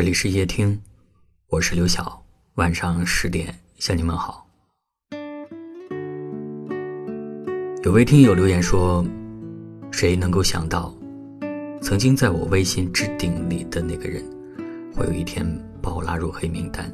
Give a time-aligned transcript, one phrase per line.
[0.00, 0.80] 这里是夜听，
[1.48, 2.24] 我是刘晓。
[2.54, 4.48] 晚上十点向你们好。
[7.82, 9.04] 有位听友留言说
[9.92, 10.90] ：“谁能够想到，
[11.82, 14.24] 曾经在我微信置顶里的那个人，
[14.94, 15.46] 会有一天
[15.82, 16.90] 把我拉入黑名单？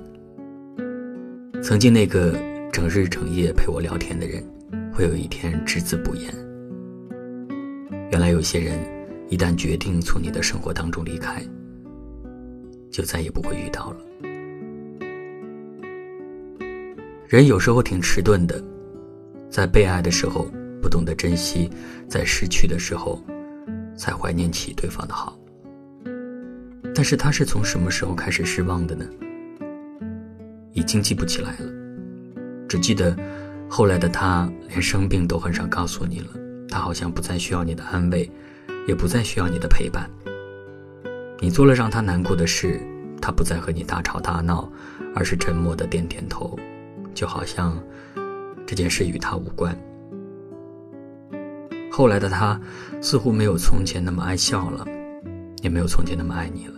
[1.62, 2.32] 曾经那个
[2.73, 4.45] 整日整夜陪我聊天的人，
[4.93, 6.34] 会有一天只字不言？
[8.11, 8.77] 原来有些人，
[9.29, 11.41] 一旦决定从你的生活当中离开。”
[12.96, 13.96] 就再也不会遇到了。
[17.29, 18.58] 人有时候挺迟钝的，
[19.50, 20.48] 在被爱的时候
[20.80, 21.68] 不懂得珍惜，
[22.08, 23.22] 在失去的时候
[23.98, 25.38] 才怀念起对方的好。
[26.94, 29.04] 但是他是从什么时候开始失望的呢？
[30.72, 31.71] 已经记不起来了，
[32.66, 33.14] 只记得
[33.69, 36.28] 后来的他连生病都很少告诉你了。
[36.70, 38.30] 他好像不再需要你的安慰，
[38.88, 40.10] 也不再需要你的陪伴。
[41.39, 42.81] 你做了让他难过的事，
[43.20, 44.70] 他不再和你大吵大闹，
[45.14, 46.58] 而是沉默的点点头，
[47.14, 47.78] 就好像
[48.66, 49.77] 这件事与他无关。
[51.91, 52.60] 后来的他
[53.00, 54.86] 似乎没有从前那么爱笑了，
[55.62, 56.75] 也没有从前那么爱你了。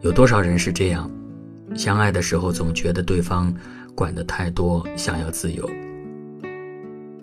[0.00, 1.10] 有多少人是这样？
[1.74, 3.54] 相爱的时候总觉得对方
[3.94, 5.68] 管得太多，想要自由，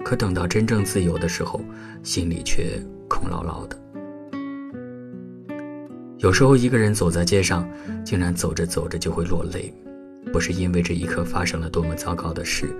[0.03, 1.61] 可等到真正自由的时候，
[2.03, 3.82] 心里却空落落的。
[6.23, 7.69] 有时候，一个人走在街上，
[8.05, 9.73] 竟然走着走着就会落泪，
[10.31, 12.73] 不是因为这一刻发生了多么糟糕的事，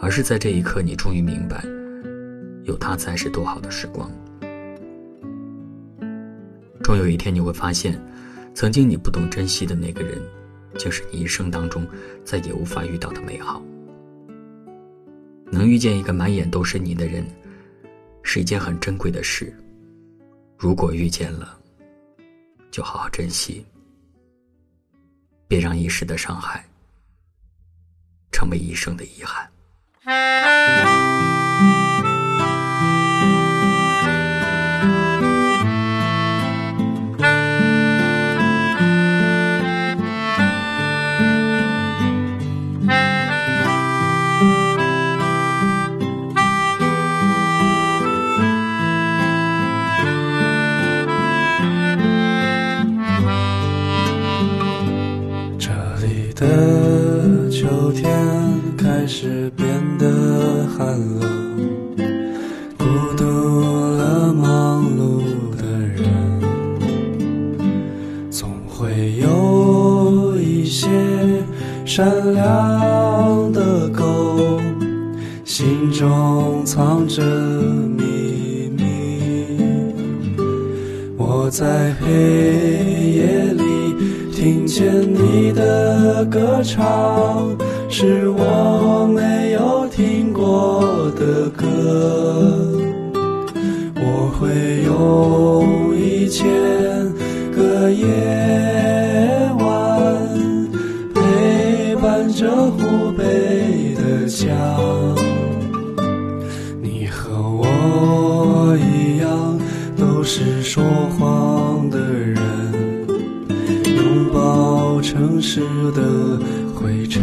[0.00, 1.64] 而是在这一刻，你终于明白，
[2.64, 4.10] 有他才是多好的时光。
[6.82, 7.96] 终有一天，你会发现，
[8.52, 10.20] 曾经你不懂珍惜的那个人，
[10.76, 11.86] 竟是你一生当中
[12.24, 13.62] 再也无法遇到的美好。
[15.52, 17.24] 能遇见一个满眼都是你的人，
[18.24, 19.54] 是一件很珍贵的事。
[20.58, 21.59] 如果遇见了，
[22.70, 23.66] 就好好珍惜，
[25.48, 26.64] 别让一时的伤害
[28.30, 29.50] 成为一生的遗憾。
[59.22, 61.28] 始变得寒冷，
[62.78, 62.84] 孤
[63.18, 65.20] 独了忙碌
[65.58, 66.08] 的人，
[68.30, 70.88] 总会有一些
[71.84, 74.58] 善良的狗，
[75.44, 79.60] 心中藏着秘密。
[81.18, 83.60] 我在黑夜里。
[84.32, 87.54] 听见你的歌唱，
[87.92, 91.66] 是我没有听过的歌。
[93.96, 96.46] 我会用一千
[97.50, 98.06] 个夜
[99.58, 100.16] 晚
[101.12, 104.46] 陪伴着湖北的家。
[106.80, 109.58] 你和我一样，
[109.98, 110.82] 都是说
[111.18, 112.38] 谎的人。
[113.84, 115.60] 拥抱城市
[115.92, 116.38] 的
[116.74, 117.22] 灰尘，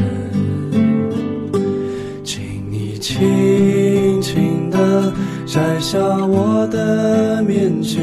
[3.18, 5.12] 轻轻地
[5.48, 7.98] 摘下我的面具，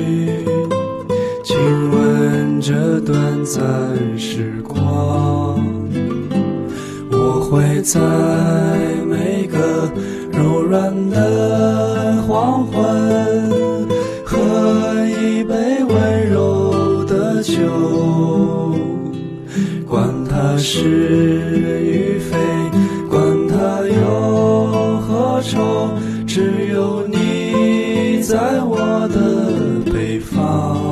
[1.44, 1.56] 亲
[1.92, 3.62] 吻这短暂
[4.18, 5.64] 时光。
[7.12, 8.00] 我会在
[9.06, 9.88] 每个
[10.32, 12.82] 柔软的黄昏，
[14.24, 14.36] 喝
[15.06, 15.54] 一杯
[15.84, 17.54] 温柔的酒。
[19.86, 21.23] 管他是
[28.76, 30.83] 我的北方。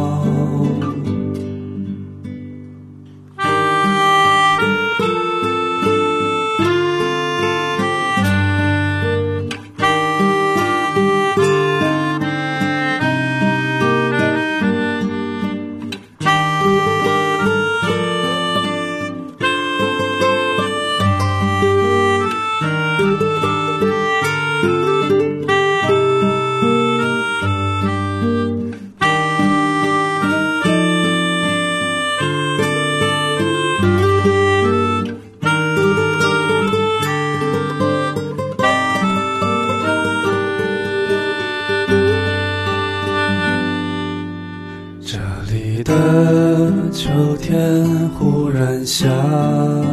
[45.82, 47.08] 的秋
[47.40, 47.84] 天
[48.18, 49.08] 忽然下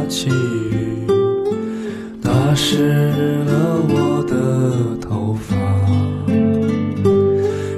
[0.08, 1.06] 起雨，
[2.22, 3.08] 打湿
[3.44, 5.56] 了我的头发。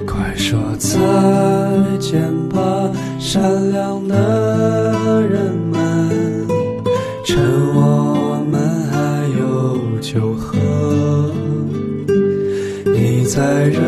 [0.06, 0.98] 快说再
[1.98, 6.10] 见吧，善良的人们，
[7.24, 7.38] 趁
[7.74, 8.60] 我们
[8.90, 10.58] 还有酒喝。
[12.86, 13.80] 你在人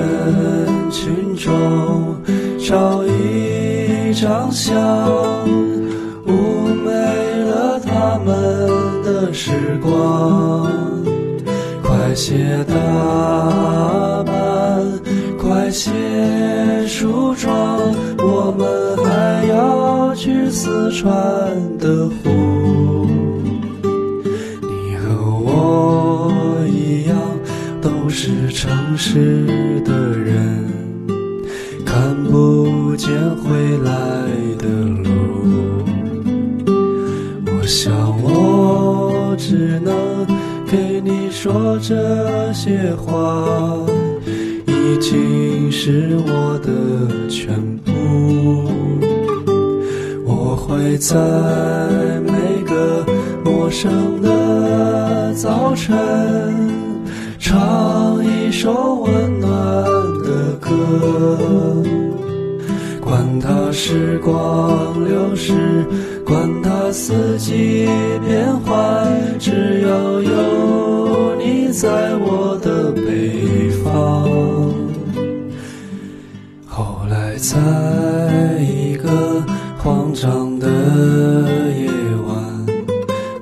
[0.91, 2.17] 群中
[2.59, 3.44] 找一
[4.15, 4.75] 长相，
[6.25, 6.33] 妩
[6.85, 9.51] 媚了他们的时
[9.83, 10.71] 光。
[11.83, 12.75] 快些打
[14.23, 14.81] 扮，
[15.37, 15.91] 快些
[16.87, 17.81] 梳妆，
[18.19, 21.11] 我们还要去四川
[21.79, 23.09] 的湖。
[24.63, 25.05] 你和
[25.45, 26.31] 我
[26.69, 27.19] 一样，
[27.83, 29.45] 都是城市
[29.85, 30.73] 的人，
[31.85, 32.64] 看不
[33.05, 33.93] 见回来
[34.57, 34.67] 的
[35.05, 35.85] 路。
[37.45, 37.93] 我想
[38.23, 39.95] 我只能
[40.67, 43.77] 给你说这些话，
[44.67, 47.55] 已经是我的全
[47.85, 47.93] 部。
[50.25, 51.15] 我会在
[52.23, 52.33] 每
[52.65, 53.05] 个
[53.45, 55.95] 陌生的早晨，
[57.39, 59.51] 唱一首温暖
[60.23, 60.71] 的歌。
[63.15, 65.87] 管他时光流逝，
[66.27, 67.87] 管他四季
[68.27, 74.29] 变换，只要有你在我的北方。
[76.67, 77.57] 后来，在
[78.61, 79.41] 一个
[79.79, 80.67] 慌张的
[81.71, 81.89] 夜
[82.27, 82.67] 晚，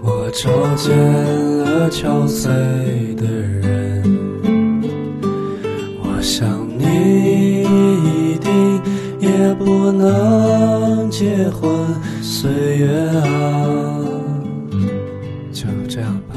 [0.02, 0.94] 我找见
[1.56, 4.02] 了憔悴的人。
[6.02, 6.46] 我想
[6.78, 7.51] 你
[9.64, 11.70] 不能结婚，
[12.20, 13.22] 岁月啊，
[15.52, 16.34] 就这样吧。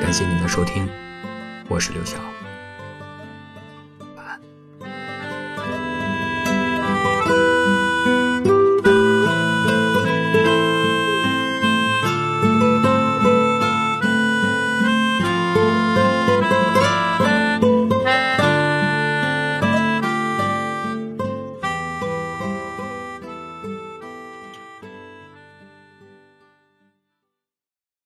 [0.00, 0.88] 感谢您的收听，
[1.68, 2.16] 我是刘晓。